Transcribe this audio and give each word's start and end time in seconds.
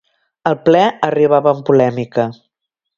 El 0.51 0.57
ple 0.69 0.81
arribava 1.09 1.55
amb 1.55 1.65
polèmica. 1.71 2.29